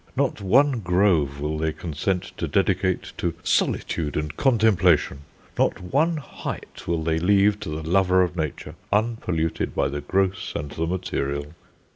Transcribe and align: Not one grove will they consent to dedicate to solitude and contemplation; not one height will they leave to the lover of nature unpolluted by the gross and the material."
Not 0.15 0.41
one 0.41 0.79
grove 0.79 1.39
will 1.39 1.59
they 1.59 1.71
consent 1.71 2.31
to 2.37 2.47
dedicate 2.47 3.13
to 3.17 3.35
solitude 3.43 4.17
and 4.17 4.35
contemplation; 4.35 5.19
not 5.59 5.79
one 5.79 6.17
height 6.17 6.87
will 6.87 7.03
they 7.03 7.19
leave 7.19 7.59
to 7.59 7.69
the 7.69 7.87
lover 7.87 8.23
of 8.23 8.35
nature 8.35 8.73
unpolluted 8.91 9.75
by 9.75 9.89
the 9.89 10.01
gross 10.01 10.53
and 10.55 10.71
the 10.71 10.87
material." 10.87 11.53